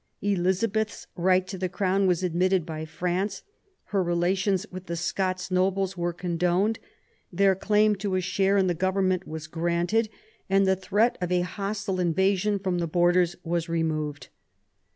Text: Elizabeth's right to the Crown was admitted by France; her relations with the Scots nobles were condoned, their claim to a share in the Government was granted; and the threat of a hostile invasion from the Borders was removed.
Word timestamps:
Elizabeth's 0.23 1.05
right 1.15 1.45
to 1.45 1.59
the 1.59 1.69
Crown 1.69 2.07
was 2.07 2.23
admitted 2.23 2.65
by 2.65 2.85
France; 2.85 3.43
her 3.93 4.01
relations 4.01 4.65
with 4.71 4.87
the 4.87 4.95
Scots 4.95 5.51
nobles 5.51 5.95
were 5.95 6.11
condoned, 6.11 6.79
their 7.31 7.53
claim 7.53 7.95
to 7.97 8.15
a 8.15 8.19
share 8.19 8.57
in 8.57 8.65
the 8.65 8.73
Government 8.73 9.27
was 9.27 9.45
granted; 9.45 10.09
and 10.49 10.65
the 10.65 10.75
threat 10.75 11.19
of 11.21 11.31
a 11.31 11.41
hostile 11.41 11.99
invasion 11.99 12.57
from 12.57 12.79
the 12.79 12.87
Borders 12.87 13.35
was 13.43 13.69
removed. 13.69 14.29